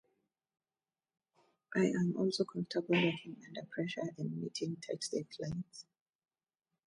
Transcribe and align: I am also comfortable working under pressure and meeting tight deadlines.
I 1.75 1.81
am 1.85 2.17
also 2.17 2.43
comfortable 2.43 2.95
working 2.95 3.35
under 3.45 3.61
pressure 3.69 4.09
and 4.17 4.35
meeting 4.41 4.77
tight 4.77 5.05
deadlines. 5.13 5.85